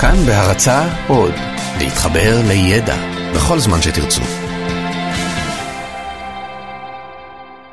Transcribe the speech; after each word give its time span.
כאן 0.00 0.16
בהרצה 0.26 0.88
עוד, 1.08 1.34
להתחבר 1.78 2.40
לידע 2.48 2.96
בכל 3.34 3.58
זמן 3.58 3.82
שתרצו. 3.82 4.22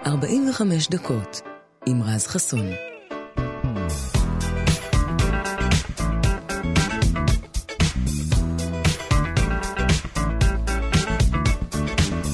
45 0.06 0.90
דקות 0.90 1.42
עם 1.86 2.04
רז 2.04 2.28
חסון. 2.28 2.66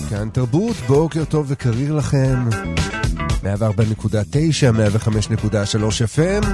כאן 0.10 0.30
תרבות, 0.30 0.76
בוקר 0.88 1.26
טוב 1.26 1.46
וקריר 1.50 1.96
לכם. 1.96 2.50
104.9, 3.44 3.46
105.3 4.72 6.02
FM. 6.16 6.46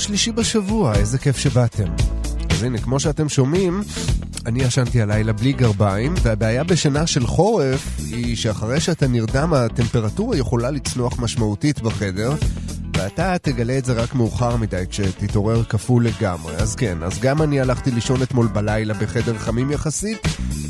שלישי 0.00 0.32
בשבוע, 0.32 0.94
איזה 0.94 1.18
כיף 1.18 1.38
שבאתם. 1.38 1.84
אז 2.50 2.62
הנה, 2.62 2.78
כמו 2.78 3.00
שאתם 3.00 3.28
שומעים, 3.28 3.82
אני 4.46 4.62
ישנתי 4.62 5.02
הלילה 5.02 5.32
בלי 5.32 5.52
גרביים, 5.52 6.14
והבעיה 6.22 6.64
בשינה 6.64 7.06
של 7.06 7.26
חורף 7.26 7.98
היא 7.98 8.36
שאחרי 8.36 8.80
שאתה 8.80 9.06
נרדם 9.06 9.54
הטמפרטורה 9.54 10.36
יכולה 10.36 10.70
לצנוח 10.70 11.18
משמעותית 11.18 11.80
בחדר, 11.80 12.32
ואתה 13.02 13.36
תגלה 13.42 13.78
את 13.78 13.84
זה 13.84 13.92
רק 13.92 14.14
מאוחר 14.14 14.56
מדי 14.56 14.84
כשתתעורר 14.90 15.64
כפול 15.64 16.06
לגמרי. 16.06 16.54
אז 16.54 16.74
כן, 16.74 17.02
אז 17.02 17.18
גם 17.20 17.42
אני 17.42 17.60
הלכתי 17.60 17.90
לישון 17.90 18.22
אתמול 18.22 18.46
בלילה 18.46 18.94
בחדר 18.94 19.38
חמים 19.38 19.70
יחסית, 19.70 20.18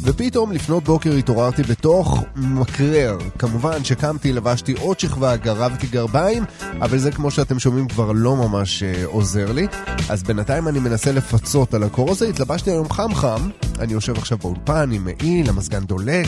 ופתאום 0.02 0.52
לפנות 0.52 0.85
בוקר 0.85 1.12
התעוררתי 1.12 1.62
בתוך 1.62 2.24
מקרר. 2.37 3.19
כמובן 3.38 3.85
שקמתי, 3.85 4.33
לבשתי 4.33 4.73
עוד 4.73 5.01
שכבה, 5.01 5.37
גרבתי 5.37 5.87
גרביים, 5.87 6.45
אבל 6.80 6.98
זה 6.98 7.12
כמו 7.12 7.30
שאתם 7.30 7.59
שומעים 7.59 7.88
כבר 7.88 8.12
לא 8.12 8.37
ממש 8.37 8.83
uh, 8.83 9.07
עוזר 9.07 9.52
לי. 9.52 9.66
אז 10.09 10.23
בינתיים 10.23 10.69
אני 10.69 10.79
מנסה 10.79 11.12
לפצות 11.12 11.74
על 11.74 11.83
הקור 11.83 12.10
הזה, 12.10 12.29
התלבשתי 12.29 12.71
היום 12.71 12.91
חם 12.91 13.15
חם, 13.15 13.51
אני 13.79 13.93
יושב 13.93 14.19
עכשיו 14.19 14.38
באולפן 14.38 14.91
עם 14.93 15.04
מעיל, 15.04 15.49
המזגן 15.49 15.85
דולק, 15.85 16.26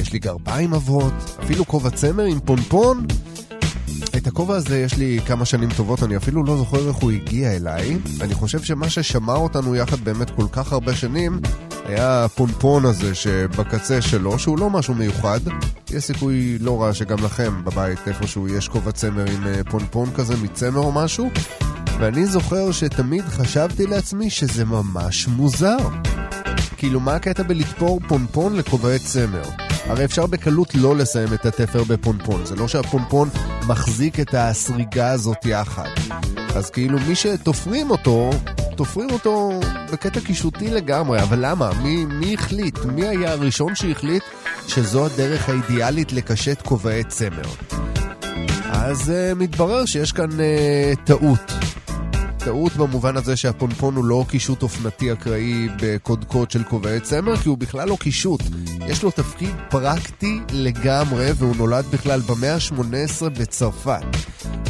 יש 0.00 0.12
לי 0.12 0.18
גרביים 0.18 0.74
עבות, 0.74 1.12
אפילו 1.44 1.66
כובע 1.66 1.90
צמר 1.90 2.24
עם 2.24 2.40
פונפון. 2.40 3.06
את 4.22 4.26
הכובע 4.26 4.56
הזה 4.56 4.80
יש 4.80 4.96
לי 4.96 5.20
כמה 5.26 5.44
שנים 5.44 5.68
טובות, 5.76 6.02
אני 6.02 6.16
אפילו 6.16 6.44
לא 6.44 6.56
זוכר 6.56 6.88
איך 6.88 6.96
הוא 6.96 7.10
הגיע 7.10 7.56
אליי. 7.56 7.98
אני 8.20 8.34
חושב 8.34 8.62
שמה 8.62 8.90
ששמע 8.90 9.34
אותנו 9.34 9.76
יחד 9.76 10.00
באמת 10.00 10.30
כל 10.30 10.46
כך 10.52 10.72
הרבה 10.72 10.94
שנים, 10.94 11.40
היה 11.84 12.24
הפונפון 12.24 12.84
הזה 12.84 13.14
שבקצה 13.14 14.02
שלו, 14.02 14.38
שהוא 14.38 14.58
לא 14.58 14.70
משהו 14.70 14.94
מיוחד. 14.94 15.40
יש 15.90 16.04
סיכוי 16.04 16.58
לא 16.60 16.82
רע 16.82 16.94
שגם 16.94 17.24
לכם 17.24 17.64
בבית 17.64 18.08
איפשהו 18.08 18.48
יש 18.48 18.68
כובע 18.68 18.92
צמר 18.92 19.24
עם 19.30 19.46
אה, 19.46 19.60
פונפון 19.70 20.10
כזה 20.14 20.36
מצמר 20.36 20.80
או 20.80 20.92
משהו. 20.92 21.30
ואני 22.00 22.26
זוכר 22.26 22.72
שתמיד 22.72 23.24
חשבתי 23.24 23.86
לעצמי 23.86 24.30
שזה 24.30 24.64
ממש 24.64 25.28
מוזר. 25.28 25.78
כאילו, 26.76 27.00
מה 27.00 27.14
הקטע 27.14 27.42
בלתפור 27.42 28.00
פונפון 28.08 28.56
לכובעי 28.56 28.98
צמר? 28.98 29.69
הרי 29.84 30.04
אפשר 30.04 30.26
בקלות 30.26 30.74
לא 30.74 30.96
לסיים 30.96 31.34
את 31.34 31.46
התפר 31.46 31.84
בפונפון, 31.84 32.46
זה 32.46 32.56
לא 32.56 32.68
שהפונפון 32.68 33.28
מחזיק 33.66 34.20
את 34.20 34.34
הסריגה 34.38 35.10
הזאת 35.10 35.46
יחד. 35.46 35.88
אז 36.56 36.70
כאילו 36.70 36.98
מי 37.08 37.14
שתופרים 37.14 37.90
אותו, 37.90 38.30
תופרים 38.76 39.10
אותו 39.10 39.60
בקטע 39.92 40.20
קישוטי 40.20 40.70
לגמרי, 40.70 41.22
אבל 41.22 41.38
למה? 41.40 41.70
מי, 41.82 42.04
מי 42.04 42.34
החליט? 42.34 42.78
מי 42.84 43.08
היה 43.08 43.32
הראשון 43.32 43.74
שהחליט 43.74 44.22
שזו 44.66 45.06
הדרך 45.06 45.48
האידיאלית 45.48 46.12
לקשט 46.12 46.62
כובעי 46.62 47.04
צמר? 47.04 47.42
אז 48.72 49.12
uh, 49.12 49.34
מתברר 49.34 49.84
שיש 49.84 50.12
כאן 50.12 50.30
uh, 50.30 51.04
טעות. 51.04 51.52
טעות 52.44 52.76
במובן 52.76 53.16
הזה 53.16 53.36
שהפונפון 53.36 53.96
הוא 53.96 54.04
לא 54.04 54.24
קישוט 54.28 54.62
אופנתי 54.62 55.12
אקראי 55.12 55.68
בקודקוד 55.82 56.50
של 56.50 56.62
כובעי 56.64 57.00
צמר, 57.00 57.36
כי 57.36 57.48
הוא 57.48 57.58
בכלל 57.58 57.88
לא 57.88 57.96
קישוט. 58.00 58.40
יש 58.86 59.02
לו 59.02 59.10
תפקיד 59.10 59.54
פרקטי 59.70 60.40
לגמרי, 60.52 61.30
והוא 61.36 61.56
נולד 61.56 61.84
בכלל 61.84 62.20
במאה 62.20 62.54
ה-18 62.54 63.28
בצרפת. 63.28 64.02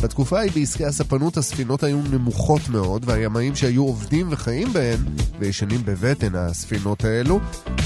בתקופה 0.03 0.39
ההיא 0.39 0.53
בעסקי 0.55 0.85
הספנות 0.85 1.37
הספינות 1.37 1.83
היו 1.83 1.99
נמוכות 2.11 2.69
מאוד, 2.69 3.03
והימאים 3.07 3.57
שהיו 3.57 3.83
עובדים 3.83 4.27
וחיים 4.31 4.73
בהן, 4.73 4.99
וישנים 5.39 5.81
בבטן 5.85 6.35
הספינות 6.35 7.05
האלו, 7.05 7.41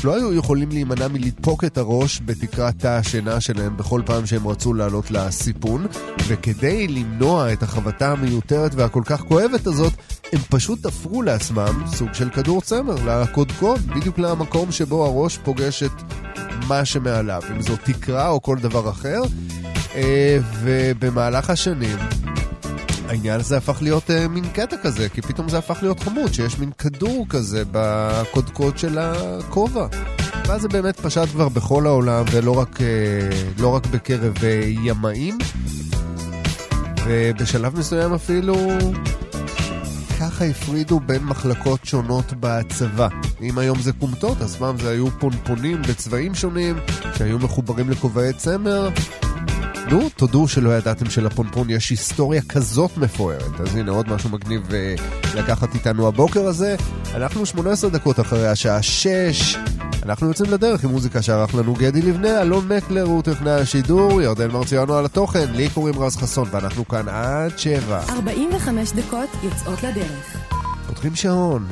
לא 0.04 0.16
היו 0.16 0.34
יכולים 0.34 0.68
להימנע 0.68 1.08
מלדפוק 1.08 1.64
את 1.64 1.78
הראש 1.78 2.20
בתקרת 2.24 2.74
תא 2.78 2.88
השינה 2.88 3.40
שלהם 3.40 3.76
בכל 3.76 4.02
פעם 4.06 4.26
שהם 4.26 4.46
רצו 4.46 4.74
לעלות 4.74 5.10
לסיפון, 5.10 5.86
וכדי 6.26 6.88
למנוע 6.88 7.52
את 7.52 7.62
החבטה 7.62 8.12
המיותרת 8.12 8.74
והכל 8.74 9.02
כך 9.04 9.20
כואבת 9.20 9.66
הזאת, 9.74 9.92
הם 10.32 10.40
פשוט 10.50 10.82
תפרו 10.82 11.22
לעצמם 11.22 11.84
סוג 11.86 12.14
של 12.14 12.30
כדור 12.30 12.60
צמר, 12.60 12.94
לקודקוד, 13.06 13.80
בדיוק 13.80 14.18
למקום 14.18 14.72
שבו 14.72 15.04
הראש 15.04 15.38
פוגש 15.38 15.82
את 15.82 15.92
מה 16.68 16.84
שמעליו, 16.84 17.42
אם 17.50 17.62
זו 17.62 17.76
תקרה 17.84 18.28
או 18.28 18.42
כל 18.42 18.56
דבר 18.58 18.90
אחר. 18.90 19.22
אה, 19.94 20.38
ובמהלך 20.62 21.50
השנים 21.50 21.98
העניין 23.08 23.40
הזה 23.40 23.56
הפך 23.56 23.82
להיות 23.82 24.10
uh, 24.10 24.28
מין 24.28 24.44
קטע 24.48 24.76
כזה, 24.76 25.08
כי 25.08 25.22
פתאום 25.22 25.48
זה 25.48 25.58
הפך 25.58 25.78
להיות 25.82 26.00
חמוד, 26.00 26.34
שיש 26.34 26.58
מין 26.58 26.70
כדור 26.78 27.26
כזה 27.28 27.62
בקודקוד 27.70 28.78
של 28.78 28.98
הכובע. 28.98 29.86
ואז 30.46 30.62
זה 30.62 30.68
באמת 30.68 31.00
פשט 31.00 31.28
כבר 31.28 31.48
בכל 31.48 31.86
העולם, 31.86 32.24
ולא 32.30 32.58
רק, 32.58 32.76
uh, 32.76 32.82
לא 33.62 33.68
רק 33.68 33.86
בקרב 33.86 34.34
ימאים. 34.68 35.38
ובשלב 37.06 37.78
מסוים 37.78 38.14
אפילו 38.14 38.56
ככה 40.20 40.44
הפרידו 40.44 41.00
בין 41.00 41.24
מחלקות 41.24 41.84
שונות 41.84 42.24
בצבא. 42.40 43.08
אם 43.42 43.58
היום 43.58 43.78
זה 43.80 43.92
כומתות, 43.92 44.40
אז 44.40 44.56
פעם 44.56 44.78
זה 44.78 44.90
היו 44.90 45.10
פונפונים 45.10 45.82
בצבעים 45.82 46.34
שונים, 46.34 46.76
שהיו 47.18 47.38
מחוברים 47.38 47.90
לכובעי 47.90 48.32
צמר. 48.32 48.88
נו, 49.90 50.08
תודו 50.16 50.48
שלא 50.48 50.70
ידעתם 50.70 51.10
שלפונפון 51.10 51.70
יש 51.70 51.90
היסטוריה 51.90 52.42
כזאת 52.48 52.96
מפוארת. 52.96 53.60
אז 53.60 53.74
הנה 53.76 53.90
עוד 53.90 54.08
משהו 54.08 54.30
מגניב 54.30 54.62
uh, 54.68 55.36
לקחת 55.36 55.74
איתנו 55.74 56.08
הבוקר 56.08 56.46
הזה. 56.46 56.76
אנחנו 57.14 57.46
18 57.46 57.90
דקות 57.90 58.20
אחרי 58.20 58.48
השעה 58.48 58.82
6. 58.82 59.56
אנחנו 60.02 60.28
יוצאים 60.28 60.50
לדרך 60.50 60.84
עם 60.84 60.90
מוזיקה 60.90 61.22
שערך 61.22 61.54
לנו 61.54 61.74
גדי 61.74 62.02
לבנה, 62.02 62.42
אלון 62.42 62.68
מקלר 62.68 63.02
הוא 63.02 63.22
טכנאי 63.22 63.52
השידור, 63.52 64.22
ירדן 64.22 64.50
מרציאנו 64.50 64.94
על 64.94 65.04
התוכן, 65.04 65.52
לי 65.52 65.68
קוראים 65.68 65.98
רז 65.98 66.16
חסון, 66.16 66.48
ואנחנו 66.50 66.88
כאן 66.88 67.08
עד 67.08 67.58
7. 67.58 68.02
45 68.08 68.92
דקות 68.92 69.28
יוצאות 69.42 69.82
לדרך. 69.82 70.36
פותחים 70.86 71.14
שעון. 71.14 71.66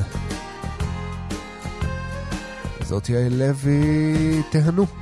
זאת 2.83 3.09
יעל 3.09 3.33
לוי, 3.33 4.43
תהנו. 4.51 5.02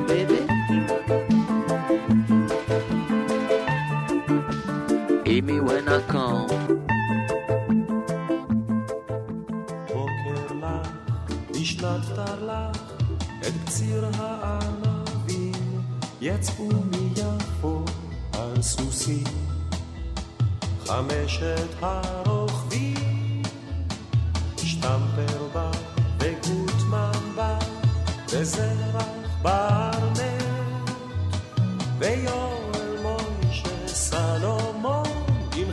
me 5.51 5.59
when 5.59 5.87
I 5.87 5.99
come. 6.11 6.47
בוקר 9.93 10.53
לך, 10.61 10.89
בשנת 11.51 12.05
תרל"ח, 12.15 12.77
את 13.41 13.53
קציר 13.65 14.05
הענבים 14.17 15.81
יצאו 16.21 16.69
מיפו 16.91 17.85
על 18.33 18.61
סוסים. 18.61 19.23
חמשת 20.85 21.69
הרוכבים, 21.81 22.40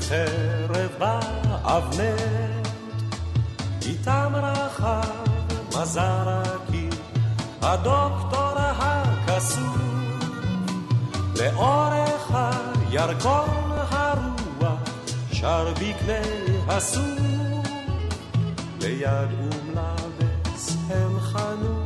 חרב 0.09 0.91
באבנט. 0.99 2.69
איתם 3.87 4.33
רחב 4.35 5.03
מזרקי, 5.69 6.89
הדוקטור 7.63 8.59
הכסוף, 8.59 9.77
לאורך 11.41 12.33
הירקון 12.35 13.73
הרוח, 13.91 14.79
שר 15.33 15.73
בקנה 15.73 16.21
הסוף, 16.69 17.19
ליד 18.81 19.29
אום 19.41 19.75
לבס 19.75 20.77
הם 20.91 21.21
חנו, 21.21 21.83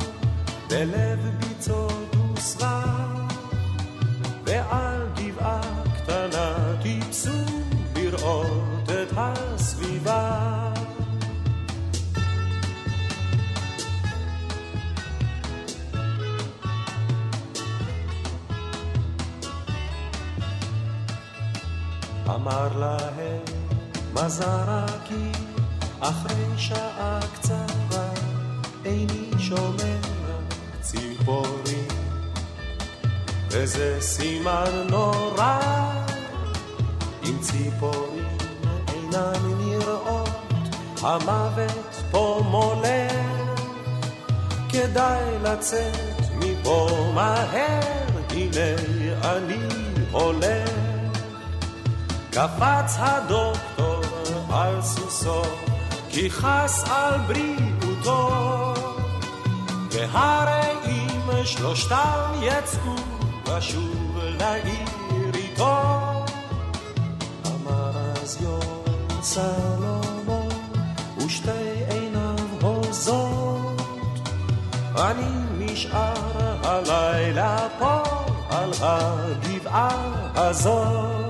בלב 0.69 1.19
ביצות 1.39 2.15
וסבך, 2.33 2.92
אמר 22.35 22.77
להם 22.77 23.41
מזרקי 24.13 25.31
אחרי 25.99 26.57
שעה 26.57 27.19
קצרה 27.33 28.09
איני 28.85 29.29
שומע 29.39 29.97
ציפורים. 30.81 31.87
וזה 33.49 33.97
סימן 33.99 34.87
נורא 34.89 35.59
אם 37.23 37.37
ציפורים 37.41 38.27
אינן 38.93 39.57
נראות 39.57 40.29
המוות 41.01 41.95
פה 42.11 42.41
מולך 42.45 43.13
כדאי 44.69 45.23
לצאת 45.43 46.21
מפה 46.39 47.11
מהר 47.13 47.79
הנה 48.29 48.75
אני 49.23 49.67
הולך 50.11 50.72
קפץ 52.33 52.95
הדוקטור 52.97 54.01
על 54.51 54.81
סוסו, 54.81 55.41
כי 56.09 56.29
חס 56.29 56.83
על 56.89 57.19
בריאותו. 57.27 58.73
והרי 59.91 60.71
אם 60.85 61.45
שלושתם 61.45 62.31
יצאו 62.41 62.95
לשוב 63.47 64.17
לעיר 64.39 65.33
איתו, 65.33 65.77
אמר 67.47 67.91
אז 68.23 68.37
יום 68.41 68.83
סלומון, 69.21 70.49
ושתי 71.17 71.51
עיניו 71.89 72.35
הוזות, 72.61 73.81
אני 74.95 75.65
נשאר 75.65 76.13
הלילה 76.63 77.67
פה 77.79 78.03
על 78.49 78.71
הגבעה 78.81 79.89
הזאת. 80.35 81.22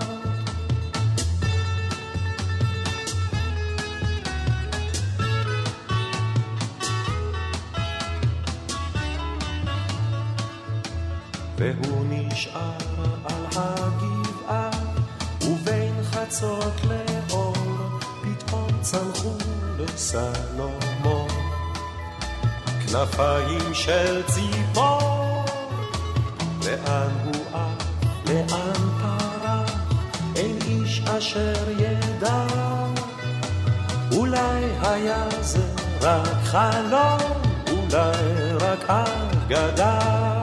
והוא 11.63 12.05
נשאר 12.09 12.77
על 13.23 13.45
הגבעה, 13.55 14.69
ובין 15.41 15.93
חצות 16.03 16.73
לאור, 16.83 17.55
פתאום 18.21 18.67
צמחו 18.81 19.33
לסלומון. 19.79 21.27
כנפיים 22.87 23.73
של 23.73 24.21
ציפור, 24.27 25.43
לאן 26.65 27.11
הוא 27.25 27.45
עף, 27.53 27.85
לאן 28.29 28.89
פרח, 29.01 29.71
אין 30.35 30.57
איש 30.67 31.01
אשר 31.17 31.69
ידע. 31.69 32.45
אולי 34.11 34.63
היה 34.81 35.27
זה 35.41 35.67
רק 36.01 36.43
חלום, 36.43 37.19
אולי 37.71 38.53
רק 38.59 38.89
אגדה. 38.89 40.42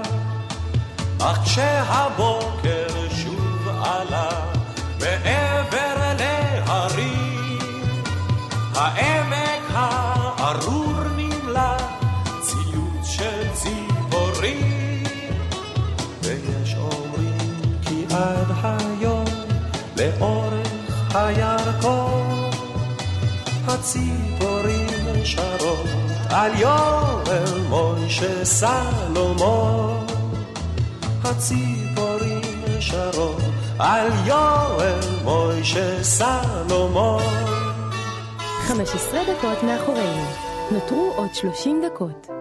אך 1.22 1.38
כשהבוקר 1.44 2.86
שוב 3.10 3.68
עלה 3.68 4.28
מעבר 5.00 6.14
להרים, 6.18 7.58
העמק 8.74 9.62
הארור 9.72 10.94
נמלא 11.16 11.76
ציוץ 12.40 13.04
של 13.04 13.48
ציפורים. 13.54 15.04
ויש 16.22 16.74
אומרים 16.74 17.72
כי 17.82 18.04
עד 18.14 18.52
היום 18.62 19.24
לאורך 19.96 20.68
הירקון 21.14 22.50
הציפורים 23.66 25.24
שרות 25.24 25.86
על 26.30 26.50
יואל 26.58 27.60
מוישה 27.68 28.44
סלומון. 28.44 30.09
הציפורים 31.24 32.40
שרות 32.80 33.42
על 33.78 34.08
יואל 34.26 35.00
מוישה 35.24 36.04
סלומון. 36.04 37.22
15 38.60 39.20
דקות 39.22 39.62
מאחורינו. 39.62 40.24
נותרו 40.70 41.12
עוד 41.16 41.34
30 41.34 41.82
דקות. 41.86 42.39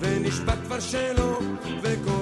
ונשבע 0.00 0.56
כבר 0.56 0.80
שלא 0.80 1.38
וקורא 1.82 2.15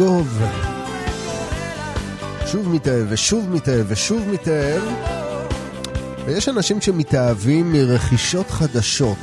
אני 0.00 0.06
גידי 0.06 0.10
גוב. 0.10 0.42
שוב 2.46 2.68
מתאהב 2.68 3.06
ושוב 3.08 3.48
מתאהב 3.50 3.86
ושוב 3.88 4.28
מתאהב. 4.28 4.82
ויש 6.26 6.48
אנשים 6.48 6.80
שמתאהבים 6.80 7.72
מרכישות 7.72 8.50
חדשות. 8.50 9.18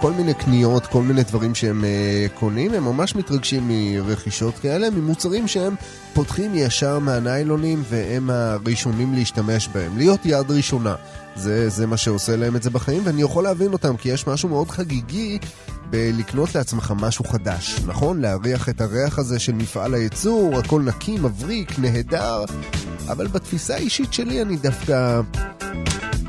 כל 0.00 0.12
מיני 0.12 0.34
קניות, 0.34 0.86
כל 0.86 1.02
מיני 1.02 1.22
דברים 1.22 1.54
שהם 1.54 1.84
uh, 1.84 2.38
קונים, 2.38 2.74
הם 2.74 2.84
ממש 2.84 3.16
מתרגשים 3.16 3.68
מרכישות 3.68 4.58
כאלה, 4.58 4.90
ממוצרים 4.90 5.48
שהם 5.48 5.74
פותחים 6.14 6.54
ישר 6.54 6.98
מהניילונים 6.98 7.82
והם 7.88 8.30
הראשונים 8.30 9.14
להשתמש 9.14 9.68
בהם. 9.68 9.98
להיות 9.98 10.20
יד 10.24 10.50
ראשונה. 10.50 10.94
זה, 11.36 11.68
זה 11.68 11.86
מה 11.86 11.96
שעושה 11.96 12.36
להם 12.36 12.56
את 12.56 12.62
זה 12.62 12.70
בחיים, 12.70 13.02
ואני 13.04 13.22
יכול 13.22 13.44
להבין 13.44 13.72
אותם, 13.72 13.96
כי 13.96 14.08
יש 14.08 14.26
משהו 14.26 14.48
מאוד 14.48 14.70
חגיגי 14.70 15.38
בלקנות 15.90 16.54
לעצמך 16.54 16.92
משהו 17.00 17.24
חדש, 17.24 17.80
נכון? 17.86 18.20
להריח 18.20 18.68
את 18.68 18.80
הריח 18.80 19.18
הזה 19.18 19.38
של 19.38 19.52
מפעל 19.52 19.94
הייצור, 19.94 20.58
הכל 20.58 20.82
נקי, 20.82 21.18
מבריק, 21.18 21.78
נהדר, 21.78 22.44
אבל 23.08 23.26
בתפיסה 23.26 23.74
האישית 23.74 24.12
שלי 24.12 24.42
אני 24.42 24.56
דווקא... 24.56 25.20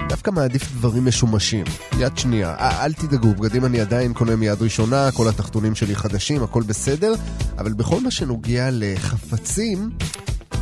דווקא 0.09 0.31
מעדיף 0.31 0.71
דברים 0.71 1.05
משומשים. 1.05 1.65
יד 1.99 2.17
שנייה, 2.17 2.55
아, 2.57 2.85
אל 2.85 2.93
תדאגו, 2.93 3.33
בגדים 3.33 3.65
אני 3.65 3.79
עדיין 3.81 4.13
קונה 4.13 4.35
מיד 4.35 4.61
ראשונה, 4.61 5.11
כל 5.11 5.27
התחתונים 5.27 5.75
שלי 5.75 5.95
חדשים, 5.95 6.43
הכל 6.43 6.63
בסדר, 6.63 7.13
אבל 7.57 7.73
בכל 7.73 8.01
מה 8.03 8.11
שנוגע 8.11 8.69
לחפצים, 8.71 9.89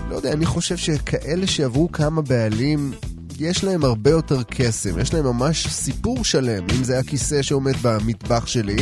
לא 0.09 0.15
יודע, 0.15 0.33
אני 0.33 0.45
חושב 0.45 0.77
שכאלה 0.77 1.47
שעברו 1.47 1.91
כמה 1.91 2.21
בעלים, 2.21 2.91
יש 3.39 3.63
להם 3.63 3.83
הרבה 3.83 4.09
יותר 4.09 4.43
קסם, 4.43 4.99
יש 4.99 5.13
להם 5.13 5.25
ממש 5.25 5.67
סיפור 5.67 6.23
שלם, 6.23 6.63
אם 6.75 6.83
זה 6.83 6.99
הכיסא 6.99 7.41
שעומד 7.41 7.73
במטבח 7.81 8.47
שלי. 8.47 8.75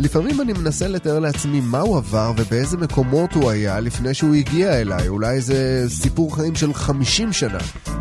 לפעמים 0.00 0.40
אני 0.40 0.52
מנסה 0.52 0.88
לתאר 0.88 1.18
לעצמי 1.18 1.60
מה 1.60 1.80
הוא 1.80 1.96
עבר 1.96 2.32
ובאיזה 2.36 2.76
מקומות 2.76 3.32
הוא 3.32 3.50
היה 3.50 3.80
לפני 3.80 4.14
שהוא 4.14 4.34
הגיע 4.34 4.80
אליי, 4.80 5.08
אולי 5.08 5.40
זה 5.40 5.84
סיפור 5.88 6.36
חיים 6.36 6.54
של 6.54 6.74
50 6.74 7.32
שנה. 7.32 7.58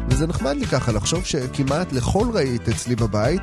וזה 0.08 0.28
נחמד 0.28 0.56
לי 0.60 0.65
ככה 0.65 0.91
לחשוב 0.91 1.26
שכמעט 1.26 1.91
לכל 1.93 2.28
רהיט 2.34 2.69
אצלי 2.69 2.96
בבית 2.96 3.41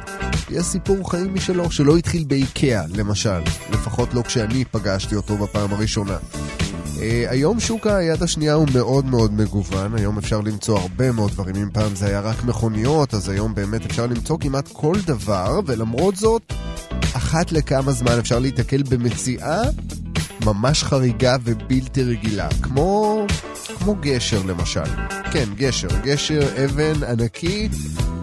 יש 0.50 0.64
סיפור 0.64 1.10
חיים 1.10 1.34
משלו, 1.34 1.70
שלא 1.70 1.96
התחיל 1.96 2.24
באיקאה, 2.24 2.82
למשל. 2.96 3.40
לפחות 3.72 4.14
לא 4.14 4.22
כשאני 4.22 4.64
פגשתי 4.64 5.16
אותו 5.16 5.36
בפעם 5.36 5.72
הראשונה. 5.72 6.16
Uh, 7.00 7.02
היום 7.30 7.60
שוק 7.60 7.86
היד 7.86 8.22
השנייה 8.22 8.54
הוא 8.54 8.68
מאוד 8.74 9.04
מאוד 9.04 9.32
מגוון, 9.32 9.94
היום 9.98 10.18
אפשר 10.18 10.40
למצוא 10.40 10.78
הרבה 10.78 11.12
מאוד 11.12 11.30
דברים, 11.30 11.56
אם 11.56 11.68
פעם 11.72 11.94
זה 11.94 12.06
היה 12.06 12.20
רק 12.20 12.44
מכוניות, 12.44 13.14
אז 13.14 13.28
היום 13.28 13.54
באמת 13.54 13.86
אפשר 13.86 14.06
למצוא 14.06 14.38
כמעט 14.40 14.68
כל 14.72 14.96
דבר, 15.06 15.60
ולמרות 15.66 16.16
זאת, 16.16 16.52
אחת 17.16 17.52
לכמה 17.52 17.92
זמן 17.92 18.18
אפשר 18.18 18.38
להיתקל 18.38 18.82
במציאה 18.82 19.62
ממש 20.44 20.84
חריגה 20.84 21.36
ובלתי 21.44 22.02
רגילה, 22.02 22.48
כמו, 22.62 23.26
כמו 23.78 23.94
גשר 24.00 24.42
למשל. 24.42 24.90
כן, 25.32 25.48
גשר, 25.56 25.88
גשר 26.02 26.64
אבן 26.64 27.04
ענקי 27.04 27.68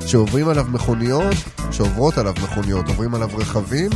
שעוברים 0.08 0.50
עליו 0.50 0.66
מכוניות, 0.70 1.36
שעוברות 1.72 2.18
עליו 2.18 2.34
מכוניות, 2.44 2.88
עוברים 2.88 3.16
עליו 3.16 3.30
רכבים. 3.38 3.90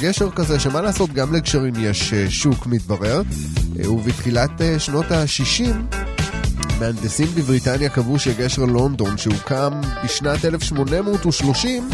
גשר 0.00 0.30
כזה 0.30 0.60
שמה 0.60 0.80
לעשות, 0.80 1.12
גם 1.12 1.34
לגשרים 1.34 1.74
יש 1.78 2.12
אה, 2.12 2.30
שוק 2.30 2.66
מתברר, 2.66 3.22
אה, 3.80 3.90
ובתחילת 3.90 4.62
אה, 4.62 4.78
שנות 4.78 5.10
ה-60 5.10 5.96
מהנדסים 6.80 7.26
בבריטניה 7.34 7.88
קבעו 7.88 8.18
שגשר 8.18 8.64
לונדון 8.64 9.18
שהוקם 9.18 9.80
בשנת 10.04 10.44
1830 10.44 11.88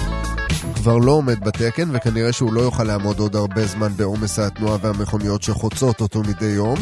כבר 0.75 0.99
לא 0.99 1.13
עומד 1.13 1.41
בתקן 1.45 1.89
וכנראה 1.93 2.33
שהוא 2.33 2.53
לא 2.53 2.61
יוכל 2.61 2.85
לעמוד 2.85 3.19
עוד 3.19 3.37
הרבה 3.37 3.67
זמן 3.67 3.93
בעומס 3.97 4.39
התנועה 4.39 4.77
והמכוניות 4.83 5.43
שחוצות 5.43 6.01
אותו 6.01 6.23
מדי 6.23 6.47
יום 6.47 6.77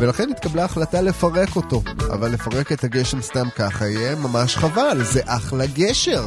ולכן 0.00 0.30
התקבלה 0.30 0.64
החלטה 0.64 1.00
לפרק 1.00 1.56
אותו 1.56 1.82
אבל 2.12 2.30
לפרק 2.30 2.72
את 2.72 2.84
הגשם 2.84 3.22
סתם 3.22 3.48
ככה 3.56 3.88
יהיה 3.88 4.16
ממש 4.16 4.56
חבל, 4.56 5.04
זה 5.04 5.20
אחלה 5.26 5.66
גשר 5.66 6.26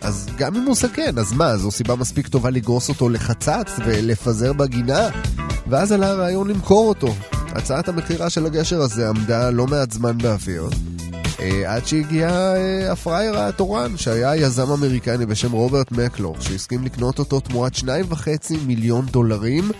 אז 0.00 0.28
גם 0.36 0.56
אם 0.56 0.62
הוא 0.62 0.74
סכן, 0.74 1.18
אז 1.18 1.32
מה, 1.32 1.56
זו 1.56 1.70
סיבה 1.70 1.96
מספיק 1.96 2.28
טובה 2.28 2.50
לגרוס 2.50 2.88
אותו 2.88 3.08
לחצץ 3.08 3.78
ולפזר 3.86 4.52
בגינה? 4.52 5.08
ואז 5.66 5.92
עלה 5.92 6.10
הרעיון 6.10 6.48
למכור 6.48 6.88
אותו. 6.88 7.14
הצעת 7.32 7.88
המכירה 7.88 8.30
של 8.30 8.46
הגשר 8.46 8.80
הזה 8.80 9.08
עמדה 9.08 9.50
לא 9.50 9.66
מעט 9.66 9.90
זמן 9.90 10.18
באוויר. 10.18 10.68
אה, 11.40 11.74
עד 11.74 11.86
שהגיע 11.86 12.28
אה, 12.28 12.92
הפראייר 12.92 13.38
התורן, 13.38 13.96
שהיה 13.96 14.36
יזם 14.36 14.70
אמריקני 14.70 15.26
בשם 15.26 15.52
רוברט 15.52 15.92
מקלור, 15.92 16.36
שהסכים 16.40 16.84
לקנות 16.84 17.18
אותו 17.18 17.40
תמורת 17.40 17.74
2.5 17.76 17.86
מיליון 18.66 19.06
דולרים, 19.06 19.70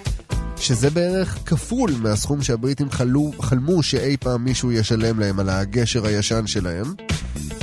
שזה 0.61 0.91
בערך 0.91 1.39
כפול 1.47 1.91
מהסכום 2.03 2.43
שהבריטים 2.43 2.91
חלו, 2.91 3.33
חלמו 3.41 3.83
שאי 3.83 4.17
פעם 4.17 4.45
מישהו 4.45 4.73
ישלם 4.73 5.21
להם 5.21 5.41
על 5.41 5.49
הגשר 5.49 6.07
הישן 6.07 6.47
שלהם. 6.47 6.95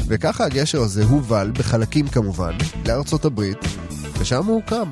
וככה 0.08 0.46
הגשר 0.46 0.82
הזה 0.82 1.04
הובל, 1.04 1.52
בחלקים 1.54 2.08
כמובן, 2.08 2.52
לארצות 2.88 3.26
הברית, 3.26 3.58
ושם 4.20 4.46
הוא 4.46 4.56
הוקם. 4.56 4.92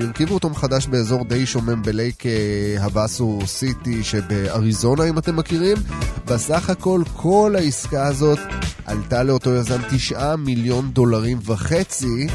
והרכיבו 0.00 0.34
אותו 0.34 0.50
מחדש 0.50 0.86
באזור 0.86 1.24
די 1.24 1.46
שומם 1.46 1.82
בלייק 1.82 2.26
אה, 2.26 2.76
הבאסו 2.80 3.38
סיטי 3.46 4.04
שבאריזונה, 4.04 5.04
אם 5.04 5.18
אתם 5.18 5.36
מכירים. 5.36 5.76
בסך 6.26 6.70
הכל, 6.70 7.02
כל 7.16 7.54
העסקה 7.58 8.06
הזאת 8.06 8.38
עלתה 8.84 9.22
לאותו 9.22 9.54
יזם 9.54 9.80
9 9.90 10.36
מיליון 10.36 10.90
דולרים 10.90 11.38
וחצי, 11.44 12.26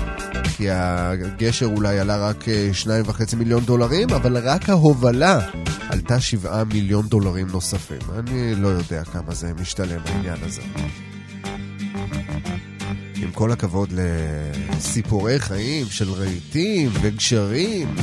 כי 0.58 0.70
הגשר 0.70 1.66
אולי 1.66 2.00
עלה 2.00 2.18
רק 2.18 2.50
אה, 2.50 2.70
2.5 3.08 3.36
מיליון 3.36 3.64
דולרים, 3.64 4.10
אבל 4.10 4.38
רק 4.38 4.70
ההובלה 4.70 5.40
עלתה 5.90 6.20
7 6.20 6.64
מיליון 6.64 7.08
דולרים 7.08 7.48
נוספים. 7.48 8.00
אני 8.20 8.56
לא 8.56 8.68
יודע 8.68 9.04
כמה 9.04 9.34
זה 9.34 9.52
משתלם 9.62 10.00
העניין 10.06 10.38
הזה. 10.44 10.62
כל 13.38 13.52
הכבוד 13.52 13.94
לסיפורי 13.94 15.40
חיים 15.40 15.86
של 15.90 16.12
רהיטים 16.12 16.90
וגשרים. 17.02 17.96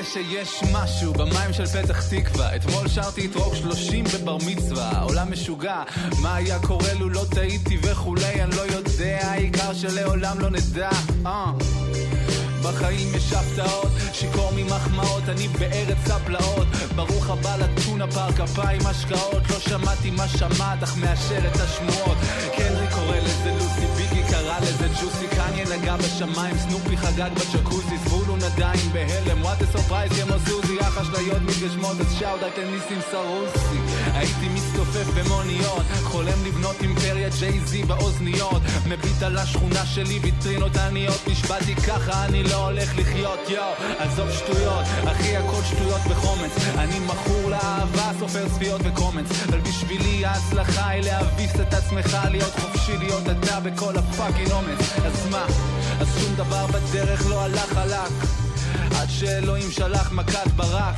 כנראה 0.00 0.12
שיש 0.12 0.62
משהו 0.72 1.12
במים 1.12 1.52
של 1.52 1.66
פתח 1.66 2.08
תקווה 2.08 2.56
אתמול 2.56 2.88
שרתי 2.88 3.26
את 3.26 3.36
רוק 3.36 3.54
30 3.54 4.04
בבר 4.04 4.36
מצווה 4.46 4.90
העולם 4.90 5.32
משוגע 5.32 5.82
מה 6.22 6.34
היה 6.34 6.58
קורה 6.58 6.94
לו 6.98 7.08
לולא 7.08 7.24
טעיתי 7.34 7.78
וכולי 7.82 8.42
אני 8.42 8.56
לא 8.56 8.60
יודע 8.60 9.18
העיקר 9.22 9.74
שלעולם 9.74 10.38
לא 10.38 10.50
נדע 10.50 10.90
אה. 11.26 11.52
בחיים 12.62 13.08
יש 13.14 13.32
הפתעות, 13.32 13.88
שיכור 14.12 14.50
ממחמאות, 14.56 15.22
אני 15.28 15.48
בארץ 15.48 16.10
הפלאות. 16.10 16.66
ברוך 16.96 17.30
הבא 17.30 17.56
לטונה 17.56 18.06
פארק, 18.06 18.40
אפיים 18.40 18.80
השקעות, 18.86 19.50
לא 19.50 19.60
שמעתי 19.60 20.10
מה 20.10 20.28
שמעת, 20.28 20.82
אך 20.82 20.96
מאשר 20.96 21.38
את 21.46 21.56
השמועות. 21.60 22.18
קנרי 22.56 22.86
קורא 22.94 23.16
לזה 23.16 23.52
לוסי, 23.58 23.86
לזה 24.80 24.88
ג'וסי, 25.00 25.26
קניה 25.28 25.64
נגע 25.76 25.96
בשמיים, 25.96 26.58
סנופי 26.58 26.96
חגג 26.96 27.30
בג'קוזי, 27.34 27.98
זבולון 28.04 28.38
עדיין 28.42 28.92
בהלם, 28.92 29.42
what 29.42 29.58
surprise 29.72 30.12
כמו 30.12 30.34
סוזי, 30.46 30.80
אך 30.80 30.98
אשליות 30.98 31.42
מתגשמות, 31.42 32.00
אז 32.00 32.12
shout 32.18 32.42
out 32.42 32.63
ל 32.63 32.70
ניסים 32.70 32.98
סרוסי. 33.10 33.78
הייתי 34.12 34.48
מסתופף 34.48 35.06
במוניות, 35.16 35.86
חולם 36.02 36.44
לבנות 36.46 36.76
אימפריה 36.82 37.28
ג'יי-זי 37.38 37.82
באוזניות, 37.82 38.62
מביט 38.86 39.22
על 39.22 39.38
השכונה 39.38 39.86
שלי, 39.86 40.18
ויטרינות 40.22 40.76
עניות, 40.76 41.28
נשבעתי 41.28 41.74
ככה, 41.76 42.24
אני 42.24 42.42
לא 42.42 42.66
הולך 42.66 42.98
לחיות, 42.98 43.38
יואו, 43.48 43.72
עזוב 43.98 44.30
שטויות, 44.30 44.84
אחי 45.04 45.36
הכל 45.36 45.62
שטויות 45.64 46.00
בחומץ, 46.10 46.52
אני 46.78 46.98
מכור 46.98 47.50
לאהבה, 47.50 48.10
סופר 48.18 48.48
צפיות 48.48 48.80
וקומץ, 48.84 49.26
אבל 49.48 49.60
ההצלחה 50.30 50.88
היא 50.88 51.02
להביס 51.02 51.60
את 51.60 51.74
עצמך, 51.74 52.18
להיות 52.30 52.52
חופשי, 52.60 52.96
להיות 52.98 53.22
אתה 53.22 53.60
בכל 53.60 53.96
הפאקינג 53.96 54.50
אומץ, 54.50 54.78
אז 55.06 55.26
מה, 55.30 55.44
אז 56.00 56.08
שום 56.20 56.34
דבר 56.34 56.66
בדרך 56.66 57.26
לא 57.26 57.44
הלך 57.44 57.72
חלק, 57.72 58.10
עד 59.00 59.08
שאלוהים 59.08 59.70
שלח 59.70 60.12
מכת 60.12 60.46
ברק. 60.56 60.94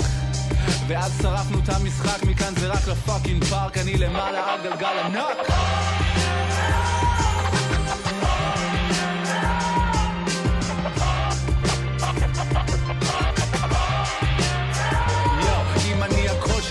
ואז 0.86 1.18
שרפנו 1.22 1.58
את 1.58 1.68
המשחק, 1.68 2.24
מכאן 2.24 2.54
זה 2.56 2.68
רק 2.68 2.88
לפאקינג 2.88 3.44
פארק, 3.44 3.78
אני 3.78 3.98
למעלה 3.98 4.52
על 4.52 4.60
גלגל 4.62 4.98
ענק. 5.04 5.91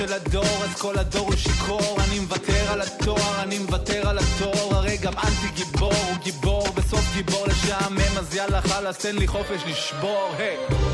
של 0.07 0.13
הדור, 0.13 0.63
אז 0.63 0.75
כל 0.81 0.97
הדור 0.97 1.27
הוא 1.27 1.35
שיכור. 1.35 1.97
אני 2.03 2.19
מוותר 2.19 2.71
על 2.71 2.81
התואר, 2.81 3.43
אני 3.43 3.59
מוותר 3.59 4.09
על 4.09 4.17
התואר. 4.17 4.75
הרי 4.75 4.97
גם 4.97 5.13
אנטי 5.13 5.47
גיבור 5.55 5.93
הוא 5.93 6.17
גיבור, 6.23 6.67
בסוף 6.75 7.13
גיבור 7.13 7.47
לשעמם, 7.47 8.17
אז 8.17 8.35
יאללה 8.35 8.61
חלאס, 8.61 8.97
תן 8.97 9.15
לי 9.15 9.27
חופש 9.27 9.61
לשבור, 9.67 10.35
היי. 10.37 10.90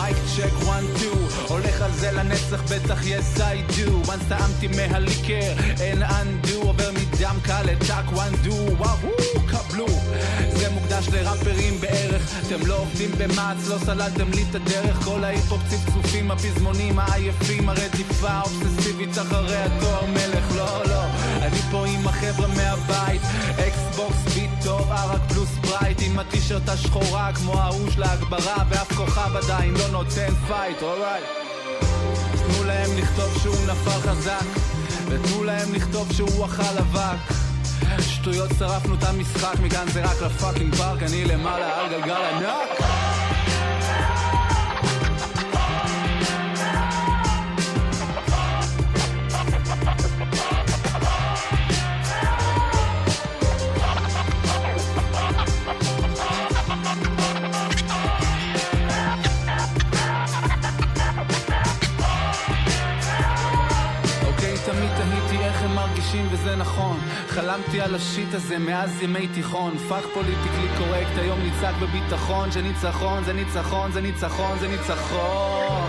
mic 0.00 0.16
check 0.36 0.66
one 0.66 0.84
two 1.00 1.16
הולך 1.54 1.82
על 1.82 1.90
זה 1.92 2.12
לנצח 2.12 2.62
בטח 2.62 3.02
yes 3.02 3.38
I 3.38 3.72
do. 3.72 4.08
Once 4.08 4.24
טעמתי 4.28 4.68
מהליקר 4.68 5.52
אין 5.80 6.02
undo. 6.02 6.66
עובר 6.66 6.90
מדם 6.90 7.36
קל 7.42 7.62
לטאקוונדו 7.62 8.66
וואו 8.78 9.10
קבלו. 9.46 9.86
זה 10.52 10.70
מוקדש 10.70 11.08
לראפרים 11.08 11.80
בערך. 11.80 12.22
אתם 12.46 12.66
לא 12.66 12.78
עובדים 12.78 13.10
במע"צ 13.18 13.68
לא 13.68 13.78
סללתם 13.78 14.30
לי 14.30 14.44
את 14.50 14.54
הדרך. 14.54 14.96
כל 15.04 15.24
ההיפ-הופ 15.24 15.60
צפצופים 15.68 16.30
הפזמונים 16.30 16.98
העייפים 16.98 17.68
הרדיפה 17.68 18.28
האובססיבית 18.28 19.18
אחרי 19.18 19.56
התואר 19.56 20.06
מלך. 20.06 20.56
לא 20.56 20.84
לא 20.84 21.09
אני 21.52 21.60
פה 21.70 21.86
עם 21.86 22.08
החבר'ה 22.08 22.46
מהבית. 22.48 23.22
אקסבוקס 23.58 24.34
ביט 24.34 24.50
טוב 24.64 24.92
ערק 24.92 25.20
פלוס 25.28 25.48
ספרייט 25.48 25.98
עם 26.02 26.18
הטישרט 26.18 26.68
השחורה 26.68 27.32
כמו 27.32 27.60
ההוא 27.60 27.90
של 27.90 28.02
ההגברה 28.02 28.64
ואף 28.68 28.92
כוכב 28.92 29.36
עדיין 29.36 29.74
לא 29.74 29.88
נותן 29.88 30.34
fight. 30.46 30.82
alright 30.82 31.24
תנו 32.36 32.64
להם 32.64 32.90
לכתוב 32.96 33.38
שהוא 33.42 33.56
נפל 33.66 34.10
חזק 34.10 34.44
ותנו 35.08 35.44
להם 35.44 35.74
לכתוב 35.74 36.12
שהוא 36.12 36.46
אכל 36.46 36.78
אבק. 36.78 37.34
שטויות 38.00 38.50
שרפנו 38.58 38.94
את 38.94 39.04
המשחק 39.04 39.54
מכאן 39.62 39.88
זה 39.92 40.04
רק 40.04 40.22
לפאקינג 40.22 40.74
פארק 40.74 41.02
אני 41.02 41.24
למעלה 41.24 41.80
על 41.80 41.88
גלגל 41.88 42.22
ענק 42.22 42.80
על 67.90 67.96
ה 67.96 68.04
shit 68.04 68.34
הזה 68.34 68.58
מאז 68.58 69.02
ימי 69.02 69.28
תיכון. 69.28 69.78
fuck 69.78 70.04
politically 70.14 70.68
correct 70.78 71.18
היום 71.18 71.38
נצעק 71.42 71.74
בביטחון. 71.82 72.52
שניצחון 72.52 73.24
זה 73.24 73.32
ניצחון 73.32 73.92
זה 73.92 74.00
ניצחון 74.00 74.58
זה 74.58 74.68
ניצחון 74.68 75.79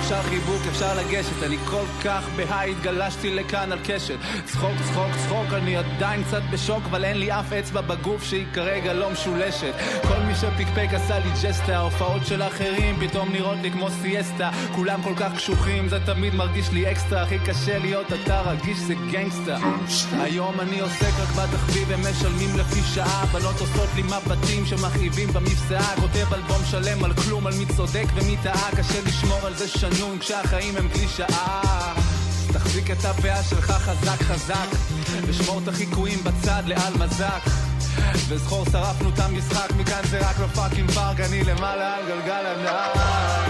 אפשר 0.00 0.22
חיבוק, 0.22 0.62
אפשר 0.68 0.94
לגשת, 0.94 1.42
אני 1.42 1.56
כל 1.64 1.84
כך 2.04 2.22
ב 2.36 2.42
high, 2.42 2.70
התגלשתי 2.70 3.30
לכאן 3.30 3.72
על 3.72 3.78
קשת. 3.84 4.16
צחוק, 4.44 4.70
צחוק, 4.84 5.10
צחוק, 5.26 5.52
אני 5.52 5.76
עדיין 5.76 6.24
קצת 6.24 6.42
בשוק, 6.50 6.82
אבל 6.90 7.04
אין 7.04 7.18
לי 7.18 7.32
אף 7.32 7.52
אצבע 7.52 7.80
בגוף 7.80 8.24
שהיא 8.24 8.46
כרגע 8.54 8.92
לא 8.92 9.10
משולשת. 9.10 9.74
כל 10.08 10.20
מי 10.26 10.34
שפיקפק 10.34 10.88
עשה 10.92 11.18
לי 11.18 11.30
ג'סטה, 11.42 11.76
ההופעות 11.76 12.26
של 12.26 12.42
אחרים 12.42 12.96
פתאום 13.00 13.32
נראות 13.32 13.58
לי 13.62 13.70
כמו 13.70 13.88
סיאסטה. 14.02 14.50
כולם 14.74 15.02
כל 15.02 15.12
כך 15.16 15.34
קשוחים, 15.36 15.88
זה 15.88 15.98
תמיד 16.06 16.34
מרגיש 16.34 16.70
לי 16.70 16.92
אקסטרה, 16.92 17.22
הכי 17.22 17.38
קשה 17.38 17.78
להיות 17.78 18.06
אתה 18.12 18.40
רגיש 18.40 18.78
זה 18.78 18.94
gangsta. 19.10 19.56
היום 20.20 20.60
אני 20.60 20.80
עוסק 20.80 21.12
רק 21.20 21.28
בתחביב, 21.28 21.92
הם 21.92 22.00
משלמים 22.10 22.58
לפי 22.58 22.80
שעה, 22.94 23.26
בנות 23.32 23.60
עושות 23.60 23.88
לי 23.96 24.02
מבטים 24.02 24.66
שמכאיבים 24.66 25.28
במפסעה, 25.32 25.96
כותב 26.00 26.34
אלבום 26.34 26.64
שלם 26.70 27.04
על 27.04 27.12
כלום, 27.14 27.46
על 27.46 27.54
מי 27.58 27.66
צודק 27.66 28.06
ומי 28.14 28.36
טעה, 28.42 28.70
קשה 28.76 29.00
לשמור 29.06 29.46
על 29.46 29.54
זה 29.54 29.68
שנון 29.94 30.18
כשהחיים 30.18 30.76
הם 30.76 30.88
קלישאה. 30.88 31.94
תחזיק 32.52 32.90
את 32.90 33.04
הפאה 33.04 33.42
שלך 33.42 33.70
חזק 33.70 34.22
חזק, 34.22 34.66
ושמור 35.26 35.60
את 35.62 35.68
החיקויים 35.68 36.24
בצד 36.24 36.62
לעל 36.66 36.94
מזק. 36.98 37.40
וזכור 38.28 38.64
שרפנו 38.72 39.08
את 39.08 39.18
המשחק, 39.18 39.72
מכאן 39.76 40.00
זה 40.10 40.28
רק 40.30 40.38
לא 40.38 40.46
פאקינג 40.46 40.90
פארק, 40.90 41.20
אני 41.20 41.44
למעלה 41.44 41.94
על 41.94 42.02
גלגל 42.06 42.46
ענק. 42.46 43.45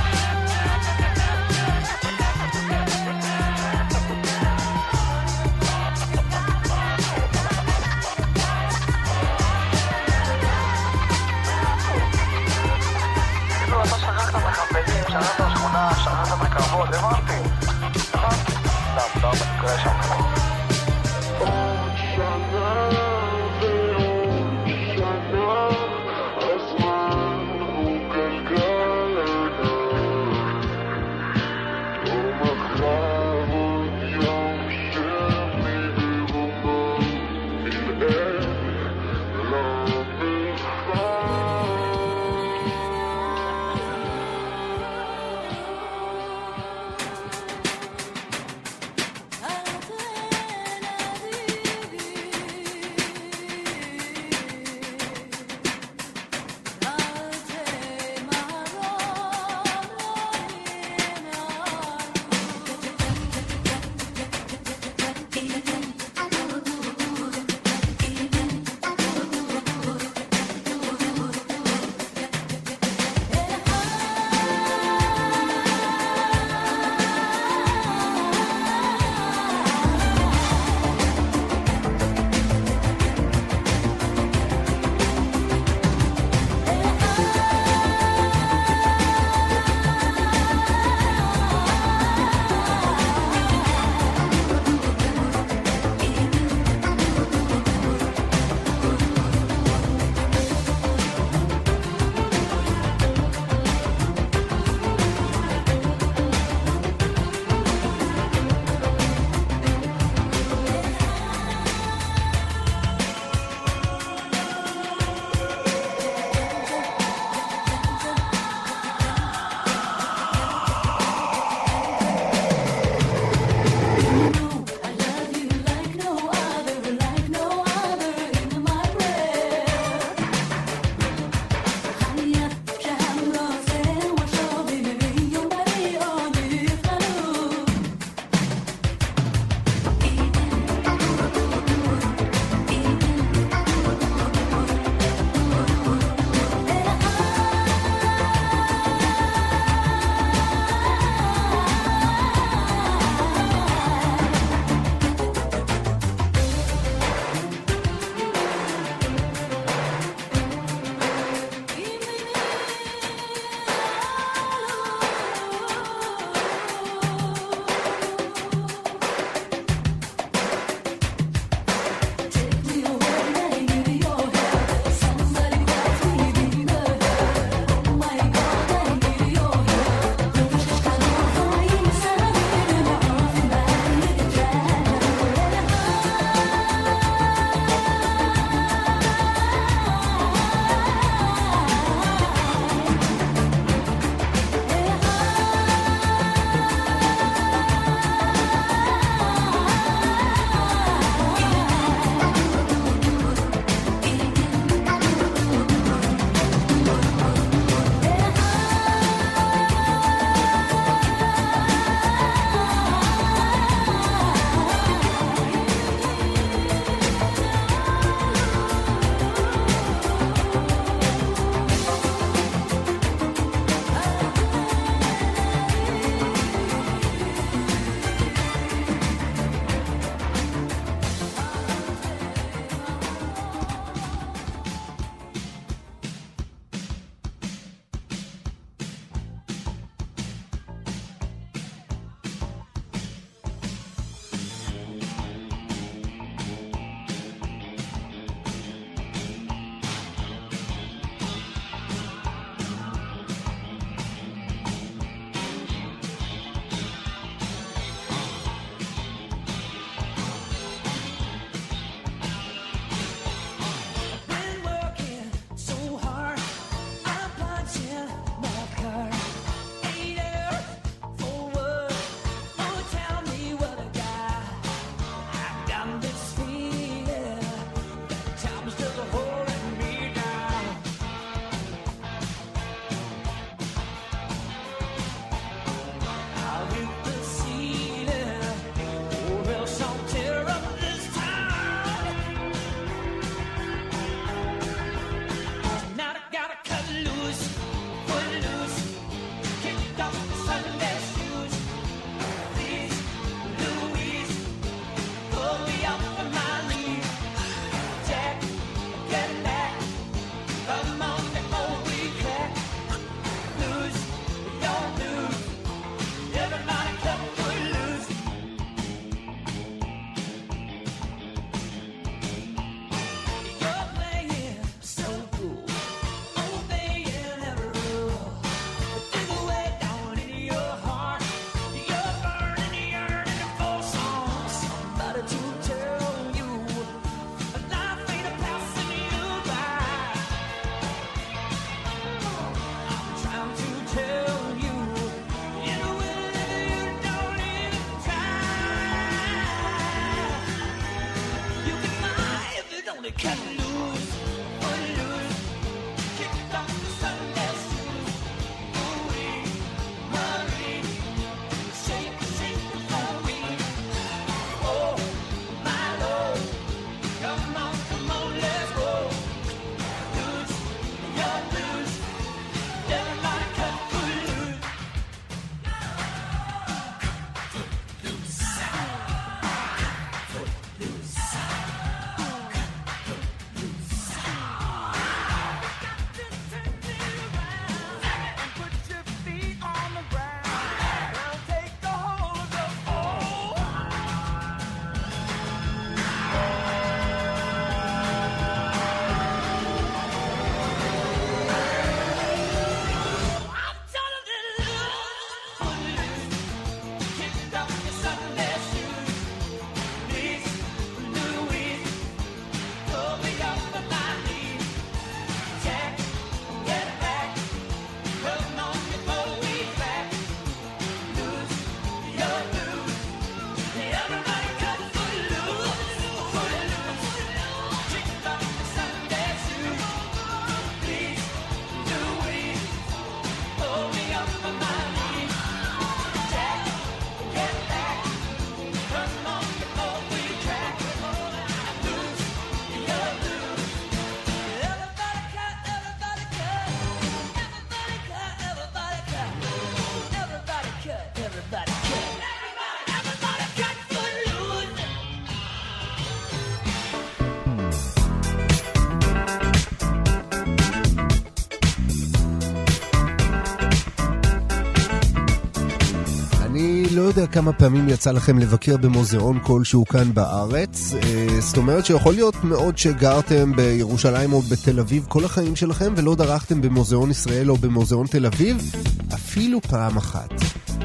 כמה 467.36 467.52
פעמים 467.52 467.88
יצא 467.88 468.10
לכם 468.10 468.38
לבקר 468.38 468.76
במוזיאון 468.76 469.38
כלשהו 469.42 469.86
כאן 469.86 470.14
בארץ. 470.14 470.94
אה, 470.94 471.40
זאת 471.40 471.56
אומרת 471.56 471.86
שיכול 471.86 472.14
להיות 472.14 472.44
מאוד 472.44 472.78
שגרתם 472.78 473.52
בירושלים 473.56 474.32
או 474.32 474.42
בתל 474.42 474.80
אביב 474.80 475.06
כל 475.08 475.24
החיים 475.24 475.56
שלכם 475.56 475.94
ולא 475.96 476.14
דרכתם 476.14 476.62
במוזיאון 476.62 477.10
ישראל 477.10 477.50
או 477.50 477.56
במוזיאון 477.56 478.06
תל 478.06 478.26
אביב 478.26 478.72
אפילו 479.14 479.60
פעם 479.60 479.96
אחת. 479.96 480.30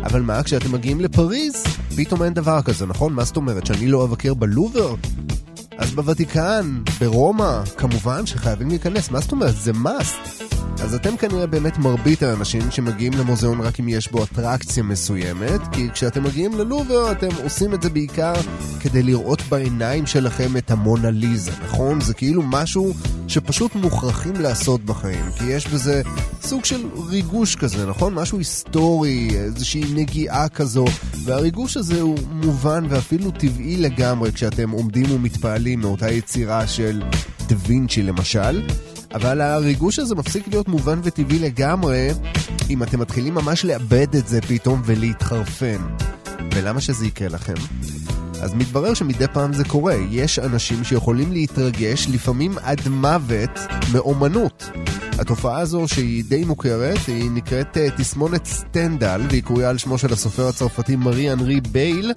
אבל 0.03 0.21
מה, 0.21 0.43
כשאתם 0.43 0.71
מגיעים 0.71 1.01
לפריז, 1.01 1.63
פתאום 1.95 2.23
אין 2.23 2.33
דבר 2.33 2.61
כזה, 2.61 2.85
נכון? 2.85 3.13
מה 3.13 3.23
זאת 3.23 3.37
אומרת, 3.37 3.65
שאני 3.65 3.87
לא 3.87 4.03
אבקר 4.03 4.33
בלובר? 4.33 4.95
אז 5.77 5.91
בוותיקן, 5.91 6.81
ברומא, 6.99 7.61
כמובן 7.77 8.25
שחייבים 8.25 8.69
להיכנס, 8.69 9.11
מה 9.11 9.19
זאת 9.19 9.31
אומרת? 9.31 9.55
זה 9.55 9.71
must. 9.71 10.40
אז 10.81 10.95
אתם 10.95 11.17
כנראה 11.17 11.47
באמת 11.47 11.77
מרבית 11.77 12.23
האנשים 12.23 12.71
שמגיעים 12.71 13.13
למוזיאון 13.13 13.61
רק 13.61 13.79
אם 13.79 13.89
יש 13.89 14.11
בו 14.11 14.23
אטרקציה 14.23 14.83
מסוימת, 14.83 15.61
כי 15.71 15.89
כשאתם 15.93 16.23
מגיעים 16.23 16.53
ללובר 16.57 17.11
אתם 17.11 17.27
עושים 17.43 17.73
את 17.73 17.81
זה 17.81 17.89
בעיקר 17.89 18.33
כדי 18.79 19.03
לראות 19.03 19.41
בעיניים 19.49 20.05
שלכם 20.05 20.57
את 20.57 20.71
המונה 20.71 21.11
ליזה, 21.11 21.51
נכון? 21.63 22.01
זה 22.01 22.13
כאילו 22.13 22.41
משהו 22.41 22.93
שפשוט 23.27 23.75
מוכרחים 23.75 24.33
לעשות 24.35 24.85
בחיים, 24.85 25.25
כי 25.37 25.45
יש 25.45 25.67
בזה 25.67 26.01
סוג 26.41 26.65
של 26.65 26.85
ריגוש 27.09 27.55
כזה, 27.55 27.85
נכון? 27.85 28.13
משהו 28.13 28.37
היסטורי, 28.37 29.29
איזושהי 29.33 29.83
נגיעה 29.95 30.49
כזו, 30.49 30.85
והריגוש 31.23 31.77
הזה 31.77 32.01
הוא 32.01 32.17
מובן 32.31 32.85
ואפילו 32.89 33.31
טבעי 33.31 33.77
לגמרי 33.77 34.31
כשאתם 34.31 34.69
עומדים 34.69 35.11
ומתפעלים 35.11 35.79
מאותה 35.79 36.11
יצירה 36.11 36.67
של 36.67 37.03
דה 37.47 37.55
וינצ'י 37.67 38.03
למשל. 38.03 38.61
אבל 39.13 39.41
הריגוש 39.41 39.99
הזה 39.99 40.15
מפסיק 40.15 40.47
להיות 40.47 40.67
מובן 40.67 40.99
וטבעי 41.03 41.39
לגמרי 41.39 42.09
אם 42.69 42.83
אתם 42.83 42.99
מתחילים 42.99 43.33
ממש 43.33 43.65
לאבד 43.65 44.15
את 44.15 44.27
זה 44.27 44.41
פתאום 44.41 44.81
ולהתחרפן. 44.85 45.81
ולמה 46.53 46.81
שזה 46.81 47.05
יקרה 47.05 47.27
לכם? 47.27 47.53
אז 48.41 48.53
מתברר 48.53 48.93
שמדי 48.93 49.27
פעם 49.33 49.53
זה 49.53 49.63
קורה. 49.63 49.95
יש 50.09 50.39
אנשים 50.39 50.83
שיכולים 50.83 51.31
להתרגש, 51.31 52.07
לפעמים 52.07 52.57
עד 52.63 52.87
מוות, 52.87 53.59
מאומנות. 53.93 54.69
התופעה 55.19 55.59
הזו, 55.59 55.87
שהיא 55.87 56.23
די 56.27 56.45
מוכרת, 56.45 56.97
היא 57.07 57.31
נקראת 57.31 57.77
אה, 57.77 57.87
תסמונת 57.97 58.45
סטנדל, 58.45 59.21
והיא 59.29 59.43
קרויה 59.43 59.69
על 59.69 59.77
שמו 59.77 59.97
של 59.97 60.13
הסופר 60.13 60.47
הצרפתי 60.47 60.95
מארי 60.95 61.33
אנרי 61.33 61.61
בייל, 61.61 62.11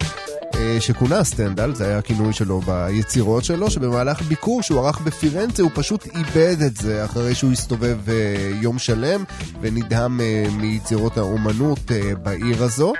שכונה 0.79 1.23
סטנדל, 1.23 1.75
זה 1.75 1.87
היה 1.87 1.97
הכינוי 1.97 2.33
שלו 2.33 2.61
ביצירות 2.61 3.43
שלו, 3.43 3.71
שבמהלך 3.71 4.21
ביקור 4.21 4.61
שהוא 4.61 4.79
ערך 4.79 4.99
בפירנצה 5.01 5.63
הוא 5.63 5.71
פשוט 5.73 6.07
איבד 6.15 6.61
את 6.61 6.77
זה 6.77 7.05
אחרי 7.05 7.35
שהוא 7.35 7.51
הסתובב 7.51 7.97
אה, 8.09 8.13
יום 8.61 8.79
שלם 8.79 9.23
ונדהם 9.61 10.21
אה, 10.21 10.45
מיצירות 10.57 11.17
האומנות 11.17 11.91
אה, 11.91 12.15
בעיר 12.23 12.63
הזו. 12.63 12.93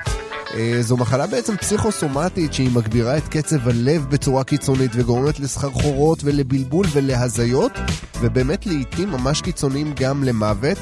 אה, 0.54 0.78
זו 0.82 0.98
מחלה 0.98 1.28
בעצם 1.28 1.58
פסיכוסומטית 1.58 2.54
שהיא 2.54 2.70
מגבירה 2.74 3.18
את 3.18 3.28
קצב 3.28 3.68
הלב 3.68 4.06
בצורה 4.10 4.44
קיצונית 4.44 4.92
וגורמת 4.94 5.40
לסחרחורות 5.40 6.20
ולבלבול 6.24 6.86
ולהזיות 6.92 7.72
ובאמת 8.22 8.66
לעיתים 8.66 9.10
ממש 9.10 9.42
קיצוניים 9.42 9.94
גם 10.00 10.24
למוות. 10.24 10.78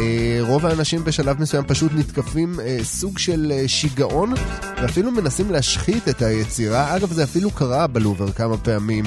אה, 0.00 0.38
רוב 0.40 0.66
האנשים 0.66 1.04
בשלב 1.04 1.40
מסוים 1.40 1.64
פשוט 1.66 1.92
נתקפים 1.94 2.60
אה, 2.60 2.78
סוג 2.82 3.18
של 3.18 3.52
אה, 3.54 3.68
שיגעון 3.68 4.34
ואפילו 4.82 5.10
מנסים 5.10 5.50
להשחית 5.50 6.08
את 6.08 6.22
היצירה. 6.22 6.96
אגב 6.96 7.12
זה 7.12 7.24
אפילו 7.24 7.50
קרה 7.50 7.86
בלובר 7.86 8.32
כמה 8.32 8.56
פעמים 8.56 9.04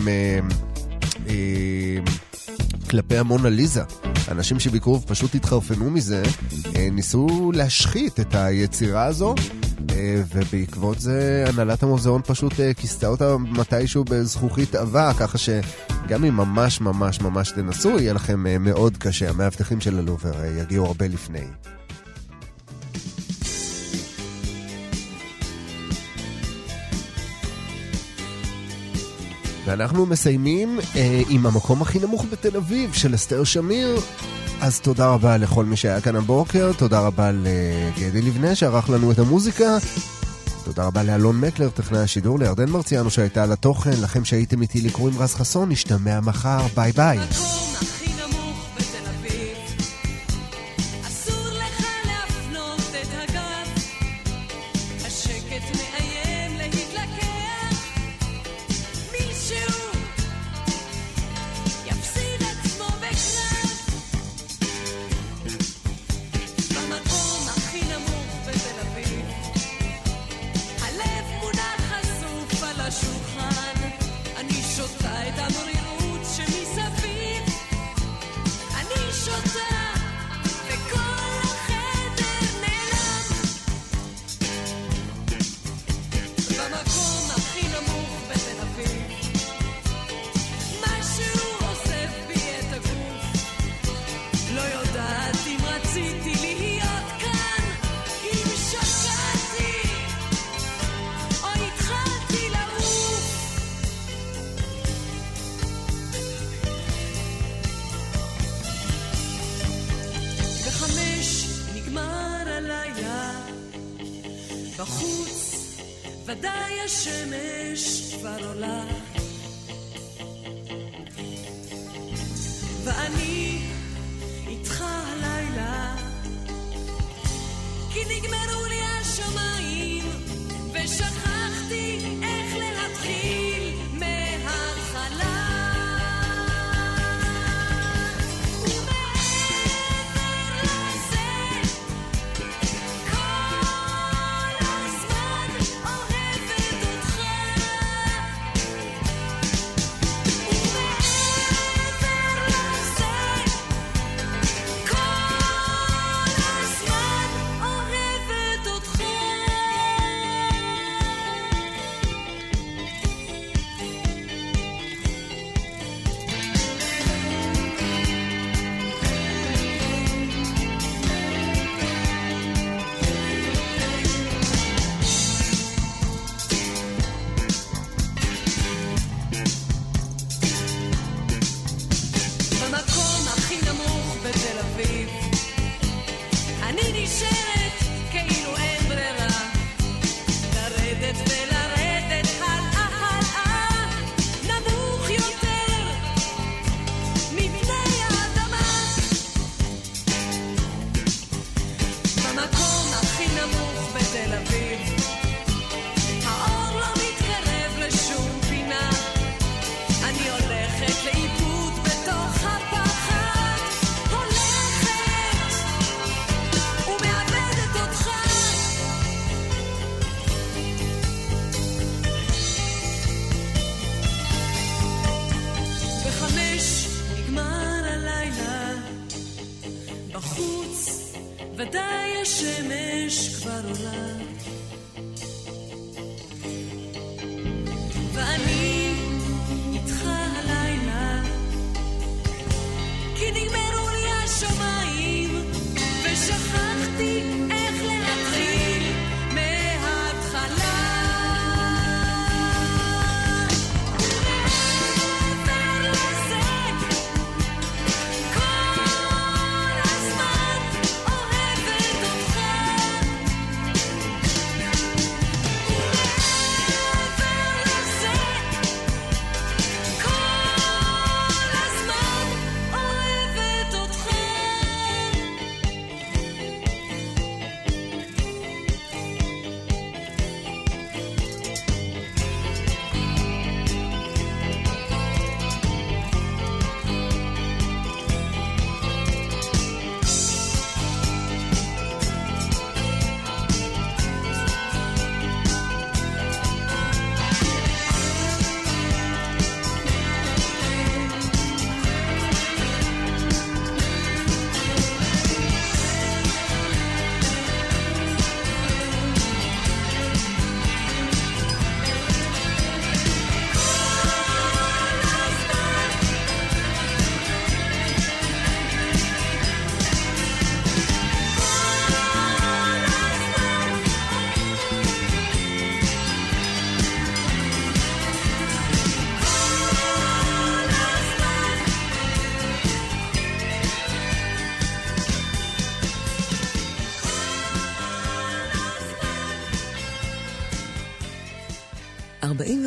כלפי 2.90 3.18
המונה 3.18 3.50
ליזה. 3.50 3.82
אנשים 4.32 4.60
שביקרו 4.60 5.02
ופשוט 5.02 5.36
התחרפנו 5.36 5.90
מזה, 5.90 6.24
ניסו 6.92 7.52
להשחית 7.56 8.20
את 8.20 8.36
היצירה 8.36 9.06
הזו. 9.06 9.36
ובעקבות 10.36 11.00
זה 11.00 11.46
הנהלת 11.48 11.84
המוזיאון 11.84 12.22
פשוט 12.26 12.54
כיסתה 12.78 13.08
אותה 13.08 13.38
מתישהו 13.38 14.04
בזכוכית 14.04 14.76
עבה, 14.76 15.12
ככה 15.20 15.38
שגם 16.08 16.26
אם 16.26 16.38
ממש 16.38 16.82
ממש 16.82 17.22
ממש 17.22 17.52
תנסו, 17.52 18.00
יהיה 18.00 18.14
לכם 18.14 18.48
אה, 18.48 18.58
מאוד 18.58 18.98
קשה. 18.98 19.30
המאבטחים 19.30 19.82
של 19.82 20.00
הלובר 20.00 20.42
אה, 20.42 20.48
יגיעו 20.48 20.86
הרבה 20.86 21.08
לפני. 21.08 21.46
ואנחנו 29.66 30.06
מסיימים 30.06 30.80
אה, 30.96 31.22
עם 31.30 31.46
המקום 31.46 31.82
הכי 31.82 32.00
נמוך 32.00 32.26
בתל 32.32 32.58
אביב 32.58 32.94
של 32.94 33.16
אסתר 33.16 33.44
שמיר. 33.44 34.00
אז 34.62 34.80
תודה 34.80 35.08
רבה 35.08 35.38
לכל 35.38 35.66
מי 35.66 35.76
שהיה 35.76 36.02
כאן 36.02 36.16
הבוקר, 36.16 36.72
תודה 36.78 37.00
רבה 37.00 37.32
לגדי 37.32 38.22
לבנה 38.22 38.56
שערך 38.56 38.90
לנו 38.90 39.12
את 39.12 39.20
המוזיקה. 39.20 39.78
תודה 40.64 40.86
רבה 40.86 41.04
לאלון 41.04 41.40
מקלר, 41.40 41.70
טכנאי 41.70 42.00
השידור, 42.00 42.40
לירדן 42.40 42.70
מרציאנו 42.70 43.10
שהייתה 43.10 43.44
על 43.44 43.52
התוכן, 43.52 44.02
לכם 44.02 44.26
שהייתם 44.26 44.62
איתי 44.62 44.82
לקרוא 44.82 45.10
עם 45.10 45.18
רז 45.18 45.34
חסון, 45.34 45.70
נשתמע 45.70 46.20
מחר, 46.20 46.68
ביי 46.76 46.92
ביי. 46.92 47.20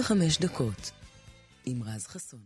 25 0.06 0.38
דקות 0.38 0.90
עם 1.64 1.82
רז 1.82 2.06
חסון. 2.06 2.40